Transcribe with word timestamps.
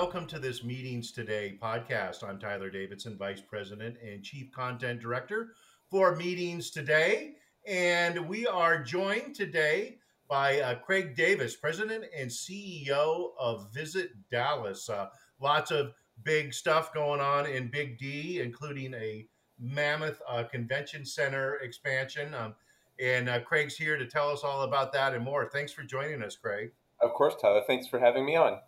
welcome 0.00 0.24
to 0.24 0.38
this 0.38 0.64
Meetings 0.64 1.12
Today 1.12 1.58
podcast. 1.62 2.26
I'm 2.26 2.38
Tyler 2.38 2.70
Davidson, 2.70 3.18
Vice 3.18 3.42
President 3.42 3.98
and 4.02 4.24
Chief 4.24 4.50
Content 4.50 4.98
Director 4.98 5.48
for 5.90 6.16
Meetings 6.16 6.70
Today. 6.70 7.34
And 7.66 8.26
we 8.26 8.46
are 8.46 8.82
joined 8.82 9.34
today 9.34 9.98
by 10.26 10.58
uh, 10.62 10.76
Craig 10.76 11.14
Davis, 11.14 11.54
President 11.54 12.06
and 12.16 12.30
CEO 12.30 13.32
of 13.38 13.70
Visit 13.74 14.12
Dallas. 14.30 14.88
Uh, 14.88 15.08
lots 15.38 15.70
of 15.70 15.92
big 16.24 16.54
stuff 16.54 16.94
going 16.94 17.20
on 17.20 17.44
in 17.44 17.70
Big 17.70 17.98
D, 17.98 18.40
including 18.40 18.94
a 18.94 19.28
mammoth 19.58 20.22
uh, 20.26 20.44
convention 20.44 21.04
center 21.04 21.56
expansion. 21.56 22.32
Um, 22.32 22.54
and 22.98 23.28
uh, 23.28 23.40
Craig's 23.40 23.76
here 23.76 23.98
to 23.98 24.06
tell 24.06 24.30
us 24.30 24.44
all 24.44 24.62
about 24.62 24.94
that 24.94 25.12
and 25.12 25.22
more. 25.22 25.50
Thanks 25.52 25.74
for 25.74 25.82
joining 25.82 26.22
us, 26.22 26.36
Craig. 26.36 26.70
Of 27.02 27.12
course, 27.12 27.34
Tyler. 27.38 27.60
Thanks 27.66 27.86
for 27.86 28.00
having 28.00 28.24
me 28.24 28.36
on. 28.36 28.60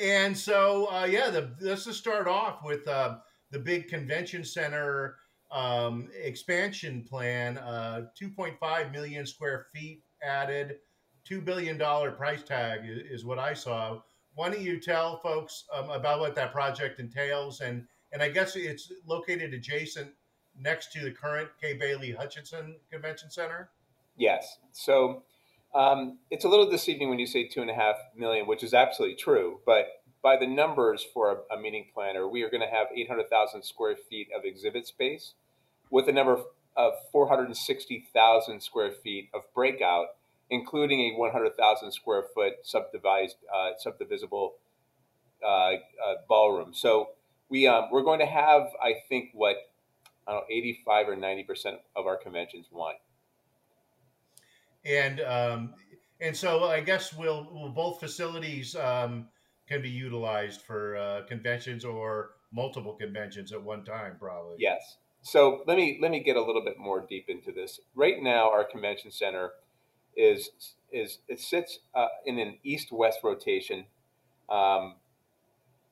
And 0.00 0.36
so, 0.36 0.86
uh, 0.90 1.04
yeah, 1.04 1.28
the, 1.28 1.50
let's 1.60 1.84
just 1.84 1.98
start 1.98 2.26
off 2.26 2.64
with 2.64 2.88
uh, 2.88 3.18
the 3.50 3.58
big 3.58 3.88
convention 3.88 4.44
center 4.44 5.16
um, 5.50 6.08
expansion 6.18 7.04
plan. 7.06 7.58
Uh, 7.58 8.06
2.5 8.20 8.92
million 8.92 9.26
square 9.26 9.66
feet 9.74 10.02
added, 10.22 10.76
$2 11.28 11.44
billion 11.44 11.78
price 12.16 12.42
tag 12.42 12.80
is, 12.84 13.20
is, 13.20 13.24
what 13.26 13.38
I 13.38 13.52
saw. 13.52 14.00
Why 14.34 14.48
don't 14.48 14.62
you 14.62 14.80
tell 14.80 15.18
folks 15.18 15.64
um, 15.74 15.90
about 15.90 16.20
what 16.20 16.34
that 16.36 16.52
project 16.52 16.98
entails? 16.98 17.60
And, 17.60 17.84
and 18.12 18.22
I 18.22 18.30
guess 18.30 18.56
it's 18.56 18.90
located 19.06 19.52
adjacent 19.52 20.08
next 20.58 20.92
to 20.92 21.00
the 21.00 21.10
current 21.10 21.50
Kay 21.60 21.74
Bailey 21.74 22.12
Hutchison 22.12 22.76
Convention 22.90 23.30
Center? 23.30 23.68
Yes. 24.16 24.58
So 24.72 25.24
um, 25.74 26.18
it's 26.30 26.44
a 26.44 26.48
little 26.48 26.68
deceiving 26.68 27.08
when 27.08 27.18
you 27.18 27.26
say 27.26 27.46
two 27.46 27.60
and 27.60 27.70
a 27.70 27.74
half 27.74 27.96
million, 28.16 28.46
which 28.46 28.62
is 28.62 28.74
absolutely 28.74 29.16
true. 29.16 29.60
But 29.64 29.86
by 30.22 30.36
the 30.36 30.46
numbers 30.46 31.04
for 31.14 31.44
a, 31.50 31.56
a 31.56 31.60
meeting 31.60 31.86
planner, 31.94 32.28
we 32.28 32.42
are 32.42 32.50
going 32.50 32.62
to 32.62 32.66
have 32.66 32.88
800,000 32.94 33.62
square 33.62 33.96
feet 34.08 34.28
of 34.36 34.44
exhibit 34.44 34.86
space 34.86 35.34
with 35.90 36.08
a 36.08 36.12
number 36.12 36.38
of 36.76 36.92
460,000 37.12 38.60
square 38.62 38.92
feet 38.92 39.28
of 39.34 39.42
breakout, 39.54 40.06
including 40.50 41.00
a 41.00 41.18
100,000 41.18 41.92
square 41.92 42.24
foot 42.34 42.54
subdivided, 42.62 43.34
uh, 43.52 43.70
subdivisible 43.84 44.52
uh, 45.44 45.46
uh, 45.48 45.76
ballroom. 46.28 46.72
So 46.74 47.10
we 47.48 47.66
um, 47.66 47.88
we're 47.90 48.02
going 48.02 48.20
to 48.20 48.26
have, 48.26 48.68
I 48.82 48.94
think, 49.08 49.30
what 49.32 49.56
I 50.26 50.32
don't 50.32 50.40
know, 50.42 50.46
85 50.50 51.08
or 51.08 51.16
90 51.16 51.42
percent 51.44 51.76
of 51.96 52.06
our 52.06 52.16
conventions 52.16 52.66
want. 52.70 52.96
And 54.84 55.20
um, 55.20 55.74
and 56.20 56.36
so 56.36 56.64
I 56.64 56.80
guess 56.80 57.12
will 57.12 57.48
will 57.52 57.70
both 57.70 58.00
facilities 58.00 58.74
um, 58.76 59.28
can 59.68 59.82
be 59.82 59.90
utilized 59.90 60.62
for 60.62 60.96
uh, 60.96 61.22
conventions 61.28 61.84
or 61.84 62.30
multiple 62.52 62.94
conventions 62.94 63.52
at 63.52 63.62
one 63.62 63.84
time, 63.84 64.16
probably. 64.18 64.56
Yes. 64.58 64.96
So 65.22 65.62
let 65.66 65.76
me 65.76 65.98
let 66.00 66.10
me 66.10 66.20
get 66.20 66.36
a 66.36 66.42
little 66.42 66.64
bit 66.64 66.78
more 66.78 67.04
deep 67.08 67.26
into 67.28 67.52
this. 67.52 67.80
Right 67.94 68.22
now, 68.22 68.50
our 68.50 68.64
convention 68.64 69.10
center 69.10 69.50
is 70.16 70.50
is 70.92 71.18
it 71.28 71.40
sits 71.40 71.78
uh, 71.94 72.08
in 72.24 72.38
an 72.38 72.58
east-west 72.64 73.20
rotation, 73.22 73.84
um, 74.48 74.96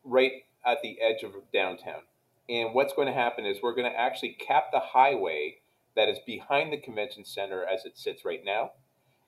right 0.05 0.33
at 0.67 0.79
the 0.83 0.99
edge 1.01 1.23
of 1.23 1.33
downtown. 1.53 2.03
And 2.49 2.75
what's 2.75 2.95
going 2.95 3.07
to 3.07 3.15
happen 3.15 3.45
is 3.45 3.59
we're 3.63 3.75
going 3.75 3.91
to 3.91 3.99
actually 3.99 4.31
cap 4.41 4.73
the 4.73 4.81
highway 4.81 5.59
that 5.99 6.09
is 6.09 6.21
behind 6.25 6.73
the 6.73 6.77
convention 6.77 7.25
center 7.25 7.65
as 7.67 7.85
it 7.85 7.99
sits 7.99 8.25
right 8.25 8.43
now. 8.45 8.71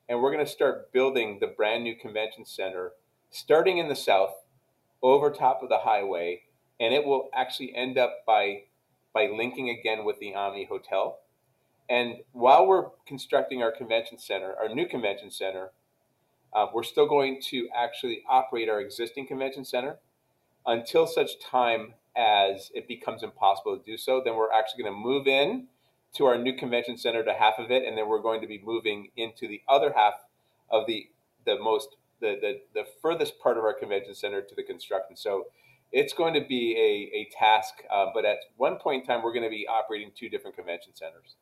And 0.09 0.23
we're 0.23 0.33
going 0.33 0.47
to 0.47 0.51
start 0.51 0.93
building 0.93 1.39
the 1.41 1.49
brand 1.49 1.83
new 1.83 1.97
convention 1.97 2.45
center 2.47 2.93
starting 3.29 3.79
in 3.79 3.89
the 3.89 3.97
south 3.97 4.35
over 5.03 5.33
top 5.33 5.65
of 5.65 5.69
the 5.69 5.79
highway. 5.79 6.43
And 6.79 6.95
it 6.95 7.05
will 7.05 7.29
actually 7.35 7.75
end 7.75 7.99
up 7.99 8.19
by, 8.25 8.63
by 9.13 9.27
linking 9.27 9.69
again 9.69 10.05
with 10.05 10.21
the 10.21 10.33
Omni 10.37 10.67
Hotel. 10.67 11.19
And 11.89 12.19
while 12.31 12.65
we're 12.69 12.91
constructing 13.05 13.65
our 13.65 13.73
convention 13.73 14.21
center, 14.21 14.55
our 14.55 14.73
new 14.73 14.87
convention 14.87 15.33
center, 15.33 15.73
uh, 16.53 16.67
we're 16.73 16.85
still 16.85 17.09
going 17.09 17.43
to 17.51 17.69
actually 17.77 18.23
operate 18.29 18.69
our 18.69 18.81
existing 18.81 19.27
convention 19.27 19.65
center 19.65 19.99
until 20.67 21.09
such 21.09 21.41
time 21.41 21.95
as 22.17 22.71
it 22.77 22.87
becomes 22.87 23.25
impossible 23.25 23.77
to 23.77 23.85
do 23.85 23.97
so, 23.97 24.23
then 24.25 24.37
we're 24.37 24.53
actually 24.53 24.85
going 24.85 24.95
to 24.95 25.01
move 25.01 25.27
in 25.27 25.67
to 26.15 26.25
our 26.27 26.37
new 26.37 26.57
convention 26.57 26.97
center 26.97 27.25
to 27.25 27.33
half 27.33 27.55
of 27.59 27.71
it, 27.71 27.85
and 27.87 27.97
then 27.97 28.09
we're 28.09 28.23
going 28.23 28.41
to 28.41 28.47
be 28.47 28.61
moving 28.65 29.09
into 29.17 29.47
the 29.47 29.61
other 29.69 29.93
half 29.95 30.15
of 30.71 30.87
the 30.87 31.09
the 31.47 31.59
most 31.59 31.97
the 32.21 32.37
the, 32.41 32.61
the 32.75 32.87
furthest 33.01 33.39
part 33.41 33.57
of 33.59 33.65
our 33.65 33.75
convention 33.75 34.15
center 34.15 34.43
to 34.43 34.55
the 34.55 34.63
construction. 34.63 35.17
So 35.17 35.47
it's 35.93 36.13
going 36.13 36.35
to 36.35 36.47
be 36.47 36.77
a, 36.77 37.17
a 37.17 37.29
task, 37.37 37.83
uh, 37.91 38.07
but 38.15 38.25
at 38.25 38.39
one 38.57 38.77
point 38.77 39.03
in 39.03 39.07
time, 39.07 39.23
we're 39.25 39.33
going 39.33 39.45
to 39.45 39.51
be 39.51 39.67
operating 39.67 40.13
two 40.15 40.29
different 40.29 40.57
convention 40.57 40.95
centers. 40.95 41.35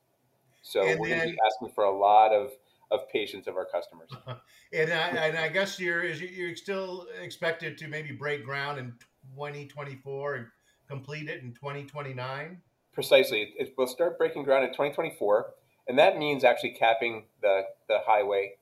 So 0.62 0.86
and 0.86 0.98
we're 0.98 1.08
then, 1.08 1.18
going 1.18 1.30
to 1.30 1.34
be 1.34 1.40
asking 1.46 1.74
for 1.74 1.84
a 1.84 1.96
lot 1.96 2.32
of 2.32 2.50
of 2.90 3.06
patience 3.10 3.46
of 3.46 3.56
our 3.56 3.66
customers. 3.66 4.10
And 4.70 4.92
I, 4.92 5.08
and 5.28 5.38
I 5.38 5.48
guess 5.48 5.80
you're 5.80 6.04
you're 6.04 6.54
still 6.54 7.06
expected 7.22 7.78
to 7.78 7.88
maybe 7.88 8.12
break 8.12 8.44
ground 8.44 8.78
in 8.78 8.92
2024 9.34 10.34
and 10.34 10.46
complete 10.88 11.28
it 11.28 11.42
in 11.42 11.52
2029? 11.54 12.60
Precisely. 12.98 13.54
It, 13.56 13.74
we'll 13.78 13.86
start 13.86 14.18
breaking 14.18 14.42
ground 14.42 14.64
in 14.64 14.70
2024, 14.70 15.54
and 15.86 15.96
that 16.00 16.18
means 16.18 16.42
actually 16.42 16.70
capping 16.70 17.26
the, 17.40 17.62
the 17.86 17.98
highway 18.04 18.56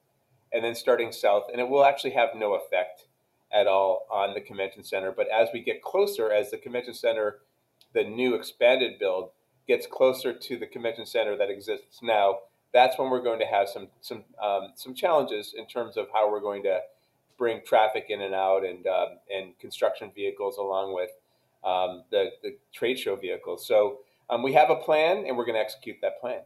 and 0.53 0.63
then 0.63 0.75
starting 0.75 1.11
south, 1.11 1.45
and 1.51 1.59
it 1.59 1.67
will 1.67 1.87
actually 1.87 2.11
have 2.11 2.29
no 2.37 2.53
effect 2.53 3.07
at 3.51 3.67
all 3.67 4.07
on 4.13 4.35
the 4.35 4.43
convention 4.43 4.85
center. 4.85 5.11
But 5.11 5.29
as 5.29 5.49
we 5.55 5.61
get 5.63 5.81
closer, 5.81 6.31
as 6.31 6.51
the 6.51 6.59
convention 6.59 6.93
center, 6.93 7.39
the 7.95 8.05
new 8.05 8.35
expanded 8.35 8.99
build, 8.99 9.31
gets 9.67 9.87
closer 9.87 10.35
to 10.35 10.59
the 10.59 10.67
convention 10.67 11.07
center 11.07 11.35
that 11.39 11.49
exists 11.49 12.01
now, 12.03 12.41
that's 12.75 12.99
when 12.99 13.09
we're 13.09 13.23
going 13.23 13.41
to 13.41 13.47
have 13.47 13.71
some 13.71 13.89
some 14.03 14.23
um, 14.45 14.73
some 14.75 14.93
challenges 14.93 15.55
in 15.57 15.67
terms 15.67 15.97
of 15.97 16.09
how 16.13 16.31
we're 16.31 16.41
going 16.41 16.63
to 16.65 16.81
bring 17.39 17.63
traffic 17.65 18.09
in 18.11 18.21
and 18.21 18.35
out 18.35 18.67
and 18.67 18.87
um, 18.87 19.17
and 19.35 19.59
construction 19.59 20.13
vehicles 20.15 20.59
along 20.59 20.93
with 20.93 21.09
um, 21.65 22.05
the, 22.11 22.33
the 22.43 22.59
trade 22.75 22.99
show 22.99 23.17
vehicles. 23.17 23.67
So 23.67 24.01
um, 24.31 24.43
we 24.43 24.53
have 24.53 24.71
a 24.71 24.77
plan 24.77 25.25
and 25.27 25.37
we're 25.37 25.45
going 25.45 25.57
to 25.57 25.61
execute 25.61 25.97
that 26.03 26.21
plan. 26.21 26.41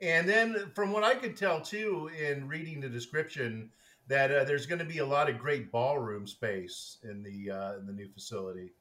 And 0.00 0.28
then, 0.28 0.70
from 0.74 0.92
what 0.92 1.04
I 1.04 1.14
could 1.14 1.36
tell 1.36 1.60
too, 1.60 2.10
in 2.20 2.48
reading 2.48 2.80
the 2.80 2.88
description, 2.88 3.70
that 4.08 4.30
uh, 4.30 4.44
there's 4.44 4.66
going 4.66 4.80
to 4.80 4.84
be 4.84 4.98
a 4.98 5.06
lot 5.06 5.30
of 5.30 5.38
great 5.38 5.72
ballroom 5.72 6.26
space 6.26 6.98
in 7.04 7.22
the 7.22 7.50
uh, 7.50 7.78
in 7.78 7.86
the 7.86 7.92
new 7.92 8.08
facility. 8.12 8.72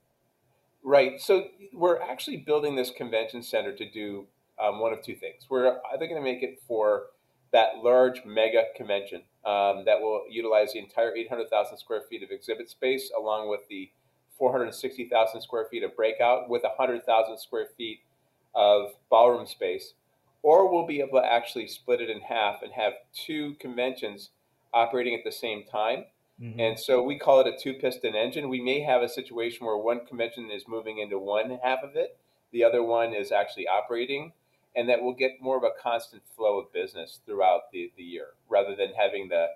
Right. 0.83 1.21
So 1.21 1.47
we're 1.71 2.01
actually 2.01 2.37
building 2.37 2.75
this 2.75 2.91
convention 2.91 3.41
center 3.41 3.73
to 3.73 3.89
do 3.89 4.27
um, 4.61 4.79
one 4.79 4.91
of 4.91 5.01
two 5.01 5.15
things. 5.15 5.47
We're 5.49 5.77
either 5.93 6.07
going 6.07 6.21
to 6.21 6.21
make 6.21 6.43
it 6.43 6.61
for 6.67 7.05
that 7.53 7.77
large 7.83 8.25
mega 8.25 8.63
convention 8.75 9.21
um, 9.45 9.83
that 9.85 10.01
will 10.01 10.23
utilize 10.29 10.73
the 10.73 10.79
entire 10.79 11.15
800,000 11.15 11.77
square 11.77 12.01
feet 12.09 12.23
of 12.23 12.31
exhibit 12.31 12.69
space, 12.69 13.11
along 13.17 13.49
with 13.49 13.61
the 13.69 13.91
460,000 14.37 15.41
square 15.41 15.65
feet 15.69 15.83
of 15.83 15.95
breakout 15.95 16.49
with 16.49 16.63
100,000 16.63 17.37
square 17.37 17.67
feet 17.77 18.01
of 18.55 18.91
ballroom 19.09 19.47
space, 19.47 19.93
or 20.41 20.71
we'll 20.71 20.87
be 20.87 21.01
able 21.01 21.21
to 21.21 21.25
actually 21.25 21.67
split 21.67 22.01
it 22.01 22.09
in 22.09 22.21
half 22.21 22.61
and 22.61 22.71
have 22.73 22.93
two 23.13 23.55
conventions 23.59 24.29
operating 24.73 25.13
at 25.15 25.23
the 25.23 25.31
same 25.31 25.63
time. 25.63 26.05
Mm-hmm. 26.41 26.59
And 26.59 26.79
so 26.79 27.03
we 27.03 27.17
call 27.17 27.39
it 27.39 27.47
a 27.47 27.57
two 27.57 27.73
piston 27.73 28.15
engine. 28.15 28.49
We 28.49 28.61
may 28.61 28.81
have 28.81 29.01
a 29.01 29.09
situation 29.09 29.65
where 29.65 29.77
one 29.77 30.05
convention 30.05 30.49
is 30.51 30.63
moving 30.67 30.97
into 30.99 31.19
one 31.19 31.59
half 31.63 31.79
of 31.83 31.95
it, 31.95 32.17
the 32.51 32.63
other 32.63 32.83
one 32.83 33.13
is 33.13 33.31
actually 33.31 33.67
operating, 33.67 34.33
and 34.75 34.89
that 34.89 35.01
will 35.01 35.13
get 35.13 35.41
more 35.41 35.57
of 35.57 35.63
a 35.63 35.81
constant 35.81 36.23
flow 36.35 36.59
of 36.59 36.73
business 36.73 37.19
throughout 37.25 37.71
the, 37.71 37.91
the 37.97 38.03
year 38.03 38.29
rather 38.49 38.75
than 38.75 38.89
having 38.97 39.29
the 39.29 39.47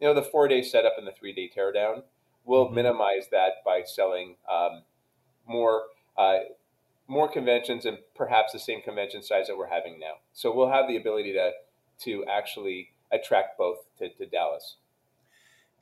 you 0.00 0.06
know 0.06 0.14
the 0.14 0.22
four 0.22 0.46
day 0.48 0.62
setup 0.62 0.94
and 0.98 1.06
the 1.06 1.12
three 1.12 1.32
day 1.32 1.50
teardown 1.54 2.02
we'll 2.46 2.66
mm-hmm. 2.66 2.76
minimize 2.76 3.28
that 3.30 3.64
by 3.64 3.82
selling 3.84 4.36
um, 4.50 4.82
more 5.46 5.82
uh, 6.16 6.38
more 7.08 7.28
conventions 7.28 7.84
and 7.84 7.98
perhaps 8.14 8.52
the 8.52 8.58
same 8.58 8.82
convention 8.82 9.22
size 9.22 9.46
that 9.46 9.56
we're 9.56 9.68
having 9.68 9.98
now. 10.00 10.14
So 10.32 10.54
we'll 10.54 10.70
have 10.70 10.88
the 10.88 10.96
ability 10.96 11.32
to 11.34 11.50
to 12.04 12.24
actually 12.26 12.90
attract 13.12 13.58
both 13.58 13.78
to, 13.98 14.08
to 14.08 14.26
Dallas. 14.26 14.76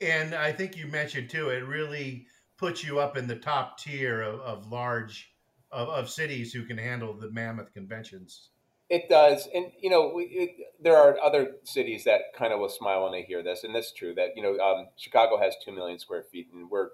And 0.01 0.35
I 0.35 0.51
think 0.51 0.77
you 0.77 0.87
mentioned 0.87 1.29
too, 1.29 1.49
it 1.49 1.65
really 1.65 2.27
puts 2.57 2.83
you 2.83 2.99
up 2.99 3.17
in 3.17 3.27
the 3.27 3.35
top 3.35 3.79
tier 3.79 4.21
of, 4.21 4.39
of 4.41 4.71
large 4.71 5.31
of, 5.71 5.89
of 5.89 6.09
cities 6.09 6.53
who 6.53 6.63
can 6.63 6.77
handle 6.77 7.13
the 7.13 7.31
mammoth 7.31 7.73
conventions. 7.73 8.49
It 8.87 9.09
does, 9.09 9.47
and 9.53 9.71
you 9.81 9.89
know, 9.89 10.11
we, 10.15 10.23
it, 10.25 10.51
there 10.79 10.95
are 10.95 11.19
other 11.19 11.55
cities 11.63 12.03
that 12.03 12.21
kind 12.37 12.53
of 12.53 12.59
will 12.59 12.69
smile 12.69 13.01
when 13.01 13.13
they 13.13 13.23
hear 13.23 13.41
this, 13.41 13.63
and 13.63 13.73
that's 13.73 13.91
true. 13.91 14.13
That 14.13 14.35
you 14.35 14.43
know, 14.43 14.59
um, 14.63 14.87
Chicago 14.95 15.39
has 15.39 15.55
two 15.63 15.71
million 15.71 15.97
square 15.97 16.23
feet, 16.31 16.49
and 16.53 16.69
we're 16.69 16.89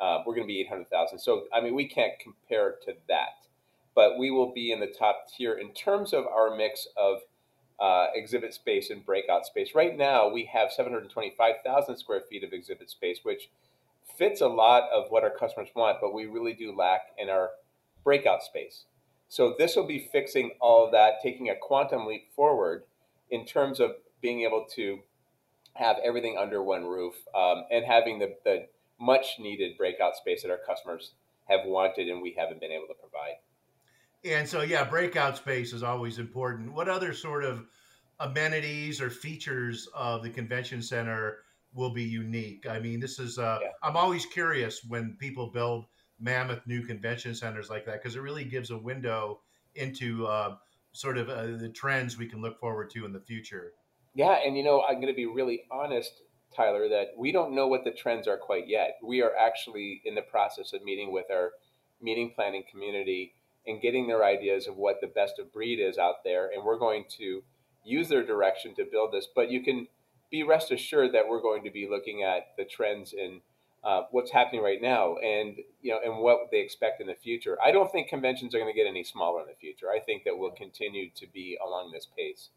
uh, 0.00 0.22
we're 0.24 0.36
going 0.36 0.46
to 0.46 0.52
be 0.52 0.60
eight 0.60 0.68
hundred 0.68 0.88
thousand. 0.88 1.18
So 1.18 1.46
I 1.52 1.60
mean, 1.60 1.74
we 1.74 1.88
can't 1.88 2.12
compare 2.20 2.76
to 2.86 2.94
that, 3.08 3.48
but 3.92 4.18
we 4.18 4.30
will 4.30 4.52
be 4.52 4.70
in 4.70 4.78
the 4.78 4.86
top 4.86 5.26
tier 5.36 5.54
in 5.54 5.72
terms 5.74 6.12
of 6.12 6.26
our 6.28 6.54
mix 6.54 6.86
of 6.96 7.18
uh, 7.80 8.06
exhibit 8.14 8.54
space 8.54 8.90
and 8.90 9.04
breakout 9.04 9.44
space. 9.44 9.70
Right 9.74 9.98
now, 9.98 10.28
we 10.28 10.48
have 10.52 10.70
seven 10.70 10.92
hundred 10.92 11.10
twenty-five 11.10 11.56
thousand 11.64 11.96
square 11.96 12.22
feet 12.30 12.44
of 12.44 12.52
exhibit 12.52 12.88
space, 12.88 13.18
which 13.24 13.50
fits 14.16 14.40
a 14.40 14.46
lot 14.46 14.84
of 14.94 15.06
what 15.10 15.24
our 15.24 15.30
customers 15.36 15.70
want, 15.74 15.98
but 16.00 16.14
we 16.14 16.26
really 16.26 16.52
do 16.52 16.72
lack 16.72 17.00
in 17.18 17.28
our 17.28 17.50
breakout 18.04 18.44
space. 18.44 18.84
So 19.32 19.54
this 19.58 19.76
will 19.76 19.86
be 19.86 20.10
fixing 20.12 20.50
all 20.60 20.84
of 20.84 20.92
that, 20.92 21.22
taking 21.22 21.48
a 21.48 21.54
quantum 21.58 22.04
leap 22.04 22.30
forward 22.36 22.82
in 23.30 23.46
terms 23.46 23.80
of 23.80 23.92
being 24.20 24.42
able 24.42 24.66
to 24.74 24.98
have 25.72 25.96
everything 26.04 26.36
under 26.38 26.62
one 26.62 26.84
roof 26.84 27.14
um, 27.34 27.64
and 27.70 27.82
having 27.82 28.18
the, 28.18 28.36
the 28.44 28.66
much 29.00 29.36
needed 29.38 29.78
breakout 29.78 30.16
space 30.16 30.42
that 30.42 30.50
our 30.50 30.60
customers 30.66 31.14
have 31.48 31.60
wanted 31.64 32.08
and 32.08 32.20
we 32.20 32.36
haven't 32.38 32.60
been 32.60 32.72
able 32.72 32.86
to 32.88 32.92
provide. 32.92 33.36
And 34.22 34.46
so, 34.46 34.60
yeah, 34.60 34.84
breakout 34.84 35.38
space 35.38 35.72
is 35.72 35.82
always 35.82 36.18
important. 36.18 36.70
What 36.70 36.90
other 36.90 37.14
sort 37.14 37.42
of 37.42 37.64
amenities 38.20 39.00
or 39.00 39.08
features 39.08 39.88
of 39.94 40.22
the 40.22 40.28
convention 40.28 40.82
center 40.82 41.38
will 41.72 41.94
be 41.94 42.04
unique? 42.04 42.66
I 42.68 42.78
mean, 42.80 43.00
this 43.00 43.18
is, 43.18 43.38
uh, 43.38 43.60
yeah. 43.62 43.68
I'm 43.82 43.96
always 43.96 44.26
curious 44.26 44.84
when 44.86 45.16
people 45.18 45.46
build 45.46 45.86
mammoth 46.22 46.66
new 46.66 46.82
convention 46.82 47.34
centers 47.34 47.68
like 47.68 47.84
that 47.84 48.02
because 48.02 48.16
it 48.16 48.20
really 48.20 48.44
gives 48.44 48.70
a 48.70 48.78
window 48.78 49.40
into 49.74 50.26
uh, 50.26 50.56
sort 50.92 51.18
of 51.18 51.28
uh, 51.28 51.56
the 51.58 51.68
trends 51.68 52.16
we 52.16 52.26
can 52.26 52.40
look 52.40 52.58
forward 52.58 52.90
to 52.90 53.04
in 53.04 53.12
the 53.12 53.20
future. 53.20 53.72
Yeah, 54.14 54.38
and 54.44 54.56
you 54.56 54.62
know, 54.62 54.82
I'm 54.82 54.96
going 54.96 55.08
to 55.08 55.14
be 55.14 55.26
really 55.26 55.62
honest, 55.70 56.22
Tyler, 56.54 56.88
that 56.88 57.08
we 57.16 57.32
don't 57.32 57.54
know 57.54 57.66
what 57.66 57.84
the 57.84 57.90
trends 57.90 58.28
are 58.28 58.36
quite 58.36 58.68
yet. 58.68 58.98
We 59.02 59.22
are 59.22 59.32
actually 59.34 60.02
in 60.04 60.14
the 60.14 60.22
process 60.22 60.72
of 60.72 60.82
meeting 60.82 61.12
with 61.12 61.26
our 61.30 61.52
meeting 62.00 62.32
planning 62.34 62.64
community 62.70 63.34
and 63.66 63.80
getting 63.80 64.06
their 64.06 64.24
ideas 64.24 64.66
of 64.66 64.76
what 64.76 65.00
the 65.00 65.06
best 65.06 65.38
of 65.38 65.52
breed 65.52 65.78
is 65.80 65.98
out 65.98 66.24
there, 66.24 66.50
and 66.52 66.64
we're 66.64 66.78
going 66.78 67.04
to 67.18 67.42
use 67.84 68.08
their 68.08 68.24
direction 68.24 68.74
to 68.74 68.84
build 68.90 69.12
this. 69.12 69.26
But 69.34 69.50
you 69.50 69.62
can 69.62 69.88
be 70.30 70.42
rest 70.42 70.70
assured 70.70 71.12
that 71.12 71.28
we're 71.28 71.42
going 71.42 71.64
to 71.64 71.70
be 71.70 71.88
looking 71.88 72.22
at 72.22 72.48
the 72.56 72.64
trends 72.64 73.12
in 73.12 73.40
uh, 73.84 74.02
what's 74.10 74.30
happening 74.30 74.62
right 74.62 74.80
now 74.80 75.16
and 75.16 75.56
you 75.80 75.90
know 75.90 75.98
and 76.04 76.22
what 76.22 76.38
they 76.50 76.60
expect 76.60 77.00
in 77.00 77.06
the 77.06 77.14
future. 77.14 77.58
I 77.64 77.72
don't 77.72 77.90
think 77.90 78.08
conventions 78.08 78.54
are 78.54 78.58
going 78.58 78.72
to 78.72 78.78
get 78.78 78.88
any 78.88 79.04
smaller 79.04 79.40
in 79.40 79.48
the 79.48 79.56
future. 79.60 79.90
I 79.90 80.00
think 80.00 80.24
that 80.24 80.38
we'll 80.38 80.52
continue 80.52 81.10
to 81.16 81.26
be 81.32 81.58
along 81.64 81.90
this 81.92 82.06
pace. 82.16 82.50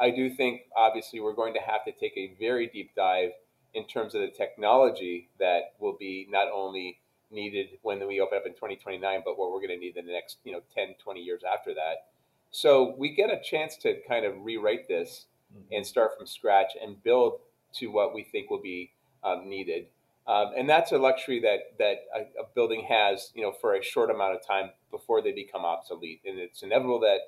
I 0.00 0.10
do 0.10 0.30
think 0.30 0.62
obviously 0.76 1.20
we're 1.20 1.34
going 1.34 1.54
to 1.54 1.60
have 1.60 1.84
to 1.84 1.92
take 1.92 2.16
a 2.16 2.34
very 2.40 2.66
deep 2.66 2.90
dive 2.96 3.30
in 3.74 3.86
terms 3.86 4.14
of 4.14 4.20
the 4.20 4.30
technology 4.30 5.28
that 5.38 5.74
will 5.78 5.96
be 5.98 6.26
not 6.30 6.48
only 6.52 6.98
needed 7.30 7.68
when 7.82 8.06
we 8.06 8.20
open 8.20 8.36
up 8.36 8.44
in 8.44 8.52
2029 8.52 9.22
but 9.24 9.38
what 9.38 9.50
we're 9.50 9.58
going 9.58 9.70
to 9.70 9.76
need 9.78 9.96
in 9.96 10.06
the 10.06 10.12
next 10.12 10.36
you 10.44 10.52
know 10.52 10.60
10 10.74 10.94
20 11.02 11.20
years 11.20 11.40
after 11.50 11.72
that 11.72 12.08
so 12.50 12.94
we 12.98 13.14
get 13.14 13.30
a 13.30 13.40
chance 13.42 13.76
to 13.76 13.96
kind 14.06 14.26
of 14.26 14.34
rewrite 14.42 14.86
this 14.86 15.26
mm-hmm. 15.50 15.74
and 15.74 15.86
start 15.86 16.10
from 16.16 16.26
scratch 16.26 16.72
and 16.82 17.02
build 17.02 17.40
to 17.72 17.86
what 17.86 18.14
we 18.14 18.22
think 18.22 18.50
will 18.50 18.60
be 18.60 18.92
um, 19.24 19.48
needed 19.48 19.86
um, 20.26 20.52
and 20.56 20.68
that's 20.68 20.92
a 20.92 20.98
luxury 20.98 21.40
that 21.40 21.78
that 21.78 21.96
a, 22.14 22.42
a, 22.42 22.44
building 22.54 22.86
has, 22.88 23.32
you 23.34 23.42
know, 23.42 23.52
for 23.60 23.74
a 23.74 23.82
short 23.82 24.10
amount 24.10 24.36
of 24.36 24.46
time 24.46 24.70
before 24.90 25.20
they 25.20 25.32
become 25.32 25.64
obsolete. 25.64 26.20
And 26.24 26.38
it's 26.38 26.62
inevitable 26.62 27.00
that 27.00 27.18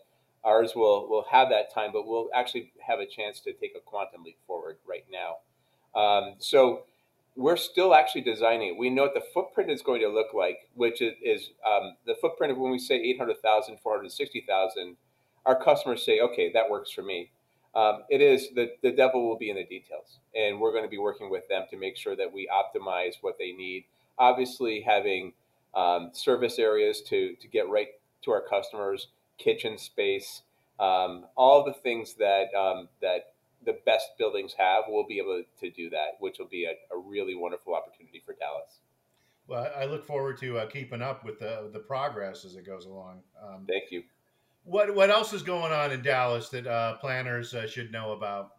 ours 0.44 0.72
will 0.76 1.08
will 1.08 1.24
have 1.30 1.48
that 1.48 1.74
time, 1.74 1.90
but 1.92 2.06
we'll 2.06 2.28
actually 2.34 2.72
have 2.86 3.00
a 3.00 3.06
chance 3.06 3.40
to 3.40 3.52
take 3.52 3.72
a 3.76 3.80
quantum 3.80 4.22
leap 4.22 4.38
forward 4.46 4.78
right 4.86 5.04
now. 5.10 6.00
Um, 6.00 6.34
so 6.38 6.84
we're 7.36 7.56
still 7.56 7.94
actually 7.94 8.20
designing 8.20 8.68
it. 8.68 8.78
We 8.78 8.90
know 8.90 9.02
what 9.02 9.14
the 9.14 9.24
footprint 9.32 9.70
is 9.70 9.82
going 9.82 10.00
to 10.02 10.08
look 10.08 10.32
like, 10.32 10.68
which 10.74 11.02
is, 11.02 11.14
is 11.20 11.50
um, 11.66 11.96
the 12.06 12.14
footprint 12.20 12.52
of 12.52 12.58
when 12.58 12.70
we 12.70 12.78
say 12.78 12.94
800,000, 12.94 13.78
460,000, 13.82 14.96
our 15.44 15.60
customers 15.60 16.04
say, 16.04 16.20
okay, 16.20 16.52
that 16.52 16.70
works 16.70 16.92
for 16.92 17.02
me 17.02 17.32
um, 17.76 18.04
it 18.08 18.20
is 18.20 18.48
the, 18.54 18.70
the 18.82 18.92
devil 18.92 19.28
will 19.28 19.38
be 19.38 19.50
in 19.50 19.56
the 19.56 19.64
details 19.64 20.18
and 20.34 20.60
we're 20.60 20.72
going 20.72 20.84
to 20.84 20.90
be 20.90 20.98
working 20.98 21.30
with 21.30 21.46
them 21.48 21.64
to 21.70 21.76
make 21.76 21.96
sure 21.96 22.14
that 22.14 22.32
we 22.32 22.48
optimize 22.48 23.14
what 23.20 23.36
they 23.38 23.52
need. 23.52 23.84
Obviously 24.18 24.80
having 24.80 25.32
um, 25.74 26.10
service 26.12 26.58
areas 26.58 27.02
to, 27.02 27.34
to 27.40 27.48
get 27.48 27.68
right 27.68 27.88
to 28.22 28.30
our 28.30 28.42
customers 28.42 29.08
kitchen 29.38 29.76
space 29.76 30.42
um, 30.78 31.24
all 31.36 31.64
the 31.64 31.72
things 31.72 32.14
that 32.14 32.54
um, 32.54 32.88
that 33.00 33.32
the 33.64 33.78
best 33.86 34.06
buildings 34.18 34.54
have 34.58 34.84
we'll 34.88 35.06
be 35.06 35.18
able 35.18 35.42
to 35.60 35.70
do 35.70 35.90
that 35.90 36.16
which 36.20 36.38
will 36.38 36.46
be 36.46 36.64
a, 36.64 36.94
a 36.94 36.98
really 36.98 37.34
wonderful 37.34 37.74
opportunity 37.74 38.22
for 38.24 38.34
dallas. 38.34 38.78
Well 39.48 39.70
i 39.76 39.84
look 39.84 40.06
forward 40.06 40.38
to 40.38 40.58
uh, 40.58 40.66
keeping 40.66 41.02
up 41.02 41.24
with 41.24 41.40
the, 41.40 41.70
the 41.72 41.80
progress 41.80 42.44
as 42.44 42.54
it 42.54 42.64
goes 42.64 42.86
along. 42.86 43.20
Um, 43.42 43.66
thank 43.68 43.90
you 43.90 44.04
what 44.64 44.94
what 44.94 45.10
else 45.10 45.32
is 45.32 45.42
going 45.42 45.72
on 45.72 45.92
in 45.92 46.02
Dallas 46.02 46.48
that 46.50 46.66
uh, 46.66 46.96
planners 46.96 47.54
uh, 47.54 47.66
should 47.66 47.92
know 47.92 48.12
about? 48.12 48.50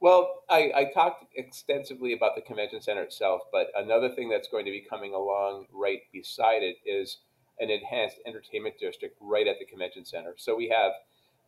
Well, 0.00 0.44
I, 0.48 0.72
I, 0.74 0.90
talked 0.94 1.26
extensively 1.36 2.14
about 2.14 2.34
the 2.34 2.40
convention 2.40 2.80
center 2.80 3.02
itself, 3.02 3.42
but 3.52 3.66
another 3.76 4.08
thing 4.08 4.30
that's 4.30 4.48
going 4.48 4.64
to 4.64 4.70
be 4.70 4.80
coming 4.88 5.12
along 5.12 5.66
right 5.70 6.00
beside 6.10 6.62
it 6.62 6.76
is 6.86 7.18
an 7.58 7.68
enhanced 7.68 8.16
entertainment 8.26 8.76
district 8.80 9.18
right 9.20 9.46
at 9.46 9.58
the 9.58 9.66
convention 9.66 10.06
center. 10.06 10.32
So 10.38 10.56
we 10.56 10.70
have 10.70 10.92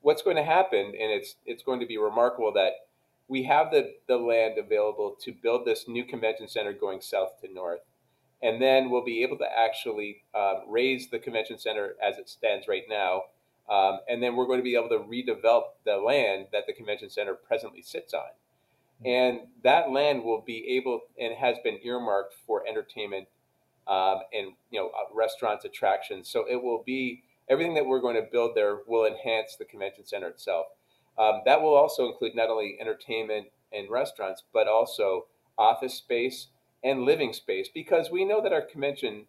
what's 0.02 0.20
going 0.20 0.36
to 0.36 0.44
happen, 0.44 0.84
and 0.84 1.10
it's 1.10 1.36
it's 1.46 1.62
going 1.62 1.80
to 1.80 1.86
be 1.86 1.96
remarkable 1.96 2.52
that 2.52 2.72
we 3.26 3.44
have 3.44 3.70
the, 3.70 3.94
the 4.08 4.18
land 4.18 4.58
available 4.58 5.16
to 5.22 5.32
build 5.32 5.64
this 5.64 5.88
new 5.88 6.04
convention 6.04 6.46
center 6.46 6.74
going 6.74 7.00
south 7.00 7.40
to 7.40 7.50
north. 7.50 7.80
And 8.42 8.60
then 8.60 8.90
we'll 8.90 9.04
be 9.04 9.22
able 9.22 9.38
to 9.38 9.46
actually 9.56 10.24
um, 10.34 10.64
raze 10.68 11.08
the 11.08 11.20
convention 11.20 11.58
center 11.58 11.94
as 12.06 12.18
it 12.18 12.28
stands 12.28 12.68
right 12.68 12.82
now 12.90 13.22
um, 13.70 14.00
and 14.08 14.22
then 14.22 14.36
we're 14.36 14.46
going 14.46 14.58
to 14.58 14.64
be 14.64 14.74
able 14.74 14.88
to 14.88 14.98
redevelop 14.98 15.62
the 15.84 15.96
land 15.96 16.46
that 16.52 16.66
the 16.66 16.72
convention 16.72 17.08
center 17.10 17.34
presently 17.34 17.82
sits 17.82 18.12
on. 18.12 18.30
Hmm. 19.02 19.08
And 19.08 19.40
that 19.62 19.90
land 19.90 20.24
will 20.24 20.40
be 20.40 20.76
able 20.76 21.00
and 21.18 21.34
has 21.34 21.56
been 21.62 21.78
earmarked 21.82 22.34
for 22.46 22.66
entertainment 22.66 23.28
um, 23.86 24.20
and 24.32 24.52
you 24.70 24.80
know 24.80 24.88
uh, 24.88 25.14
restaurants, 25.14 25.64
attractions. 25.64 26.28
So 26.28 26.44
it 26.48 26.62
will 26.62 26.82
be 26.84 27.22
everything 27.48 27.74
that 27.74 27.86
we're 27.86 28.00
going 28.00 28.16
to 28.16 28.28
build 28.30 28.52
there 28.54 28.78
will 28.86 29.06
enhance 29.06 29.56
the 29.56 29.64
convention 29.64 30.06
center 30.06 30.28
itself. 30.28 30.66
Um, 31.18 31.42
that 31.44 31.60
will 31.60 31.74
also 31.74 32.06
include 32.06 32.34
not 32.34 32.48
only 32.48 32.78
entertainment 32.80 33.48
and 33.72 33.90
restaurants, 33.90 34.44
but 34.52 34.68
also 34.68 35.26
office 35.58 35.94
space 35.94 36.48
and 36.82 37.04
living 37.04 37.32
space, 37.32 37.68
because 37.72 38.10
we 38.10 38.24
know 38.24 38.42
that 38.42 38.52
our 38.52 38.62
convention 38.62 39.26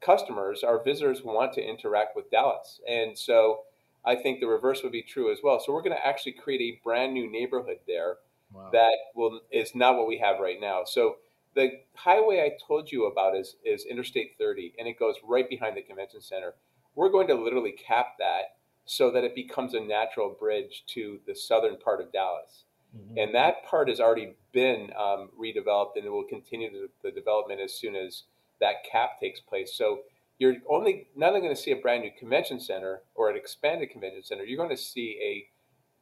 customers, 0.00 0.62
our 0.62 0.82
visitors, 0.82 1.22
want 1.22 1.52
to 1.54 1.62
interact 1.62 2.14
with 2.14 2.30
Dallas, 2.30 2.80
and 2.88 3.16
so 3.16 3.60
I 4.04 4.16
think 4.16 4.40
the 4.40 4.46
reverse 4.46 4.82
would 4.82 4.92
be 4.92 5.02
true 5.02 5.30
as 5.30 5.38
well. 5.42 5.60
So 5.60 5.72
we're 5.72 5.82
going 5.82 5.96
to 5.96 6.06
actually 6.06 6.32
create 6.32 6.60
a 6.60 6.80
brand 6.82 7.14
new 7.14 7.30
neighborhood 7.30 7.78
there 7.86 8.16
wow. 8.52 8.70
that 8.72 8.96
will 9.14 9.40
is 9.50 9.74
not 9.74 9.96
what 9.96 10.08
we 10.08 10.18
have 10.18 10.40
right 10.40 10.60
now. 10.60 10.82
So 10.84 11.16
the 11.54 11.70
highway 11.94 12.40
I 12.40 12.56
told 12.66 12.90
you 12.90 13.06
about 13.06 13.36
is 13.36 13.56
is 13.64 13.84
Interstate 13.84 14.36
30, 14.38 14.74
and 14.78 14.88
it 14.88 14.98
goes 14.98 15.16
right 15.26 15.48
behind 15.48 15.76
the 15.76 15.82
convention 15.82 16.20
center. 16.20 16.54
We're 16.94 17.10
going 17.10 17.28
to 17.28 17.34
literally 17.34 17.72
cap 17.72 18.14
that 18.18 18.56
so 18.84 19.10
that 19.10 19.24
it 19.24 19.34
becomes 19.34 19.74
a 19.74 19.80
natural 19.80 20.36
bridge 20.38 20.84
to 20.88 21.20
the 21.26 21.34
southern 21.34 21.78
part 21.78 22.00
of 22.00 22.12
Dallas. 22.12 22.64
Mm-hmm. 22.96 23.18
And 23.18 23.34
that 23.34 23.64
part 23.64 23.88
has 23.88 24.00
already 24.00 24.34
been 24.52 24.90
um, 24.98 25.30
redeveloped, 25.40 25.96
and 25.96 26.04
it 26.04 26.10
will 26.10 26.24
continue 26.24 26.70
the, 26.70 26.88
the 27.02 27.10
development 27.10 27.60
as 27.60 27.72
soon 27.72 27.96
as 27.96 28.24
that 28.60 28.84
cap 28.90 29.18
takes 29.18 29.40
place. 29.40 29.74
So 29.74 30.00
you're 30.38 30.56
only 30.68 31.08
not 31.16 31.28
only 31.28 31.40
going 31.40 31.54
to 31.54 31.60
see 31.60 31.70
a 31.70 31.76
brand 31.76 32.02
new 32.02 32.10
convention 32.18 32.60
center 32.60 33.02
or 33.14 33.30
an 33.30 33.36
expanded 33.36 33.90
convention 33.90 34.22
center, 34.22 34.44
you're 34.44 34.56
going 34.56 34.76
to 34.76 34.82
see 34.82 35.18
a 35.22 35.46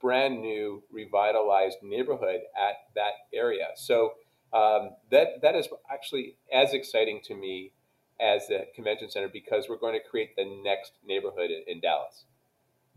brand 0.00 0.40
new 0.40 0.82
revitalized 0.90 1.78
neighborhood 1.82 2.40
at 2.56 2.76
that 2.94 3.12
area. 3.34 3.68
So 3.76 4.12
um, 4.52 4.90
that 5.10 5.42
that 5.42 5.54
is 5.54 5.68
actually 5.92 6.36
as 6.52 6.72
exciting 6.72 7.20
to 7.24 7.34
me 7.34 7.72
as 8.20 8.46
the 8.48 8.66
convention 8.74 9.10
center 9.10 9.28
because 9.28 9.66
we're 9.68 9.78
going 9.78 9.98
to 9.98 10.08
create 10.08 10.36
the 10.36 10.44
next 10.64 10.92
neighborhood 11.06 11.50
in, 11.50 11.62
in 11.66 11.80
Dallas. 11.80 12.24